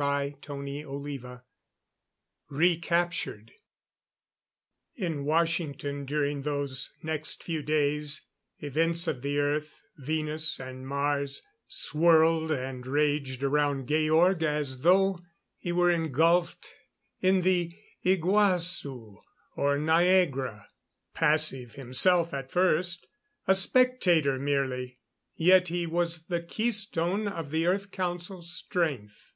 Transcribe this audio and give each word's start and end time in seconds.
CHAPTER 0.00 0.66
XI 0.66 1.26
Recaptured 2.48 3.52
In 4.94 5.26
Washington 5.26 6.06
during 6.06 6.40
those 6.40 6.94
next 7.02 7.42
few 7.44 7.60
days, 7.60 8.22
events 8.60 9.06
of 9.06 9.20
the 9.20 9.38
Earth, 9.38 9.82
Venus 9.98 10.58
and 10.58 10.88
Mars 10.88 11.42
swirled 11.68 12.50
and 12.50 12.86
raged 12.86 13.42
around 13.42 13.88
Georg 13.88 14.42
as 14.42 14.80
though 14.80 15.20
he 15.58 15.70
were 15.70 15.90
engulfed 15.90 16.70
in 17.20 17.42
the 17.42 17.76
Iguazu 18.02 19.20
or 19.54 19.76
Niagara. 19.76 20.70
Passive 21.12 21.74
himself 21.74 22.32
at 22.32 22.50
first 22.50 23.06
a 23.46 23.54
spectator 23.54 24.38
merely; 24.38 24.98
yet 25.34 25.68
he 25.68 25.86
was 25.86 26.24
the 26.24 26.40
keystone 26.40 27.28
of 27.28 27.50
the 27.50 27.66
Earth 27.66 27.90
Council's 27.90 28.50
strength. 28.50 29.34